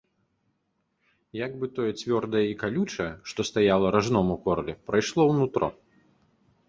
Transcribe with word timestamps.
Як 1.45 1.51
бы 1.63 1.69
тое 1.75 1.91
цвёрдае 2.01 2.43
і 2.53 2.57
калючае, 2.63 3.09
што 3.33 3.39
стаяла 3.51 3.87
ражном 3.97 4.27
у 4.37 4.39
горле, 4.47 4.73
прайшло 4.89 5.21
ў 5.27 5.33
нутро. 5.43 5.69